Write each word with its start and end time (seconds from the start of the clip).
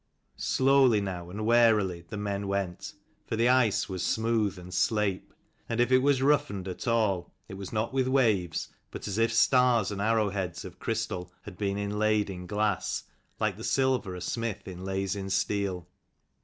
Slowly 0.37 0.99
now 0.99 1.29
and 1.29 1.45
warily 1.45 2.01
the 2.01 2.17
men 2.17 2.47
went, 2.47 2.93
for 3.27 3.35
the 3.35 3.49
ice 3.49 3.87
was 3.87 4.01
smooth 4.03 4.57
and 4.57 4.73
slape; 4.73 5.31
and 5.69 5.79
if 5.79 5.91
it 5.91 5.99
was 5.99 6.23
roughened 6.23 6.67
at 6.67 6.87
all, 6.87 7.31
it 7.47 7.53
was 7.53 7.71
not 7.71 7.93
with 7.93 8.07
waves, 8.07 8.69
but 8.89 9.07
as 9.07 9.19
if 9.19 9.31
stars 9.31 9.91
and 9.91 10.01
arrow 10.01 10.31
heads 10.31 10.65
of 10.65 10.79
crystal 10.79 11.31
had 11.43 11.55
been 11.55 11.77
inlaid 11.77 12.31
in 12.31 12.47
glass, 12.47 13.03
like 13.39 13.57
the 13.57 13.63
silver 13.63 14.15
a 14.15 14.21
smith 14.21 14.67
inlays 14.67 15.15
in 15.15 15.29
steel. 15.29 15.87